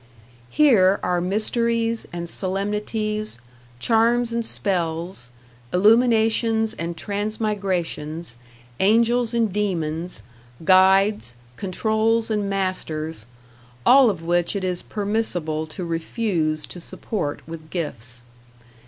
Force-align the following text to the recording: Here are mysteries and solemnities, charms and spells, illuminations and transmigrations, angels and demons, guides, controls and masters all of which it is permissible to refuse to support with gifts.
Here 0.49 0.99
are 1.03 1.21
mysteries 1.21 2.07
and 2.11 2.27
solemnities, 2.27 3.37
charms 3.77 4.33
and 4.33 4.43
spells, 4.43 5.29
illuminations 5.71 6.73
and 6.73 6.97
transmigrations, 6.97 8.35
angels 8.79 9.35
and 9.35 9.53
demons, 9.53 10.23
guides, 10.63 11.35
controls 11.55 12.31
and 12.31 12.49
masters 12.49 13.27
all 13.85 14.09
of 14.09 14.23
which 14.23 14.55
it 14.55 14.63
is 14.63 14.81
permissible 14.81 15.67
to 15.67 15.85
refuse 15.85 16.65
to 16.65 16.79
support 16.79 17.47
with 17.47 17.69
gifts. 17.69 18.23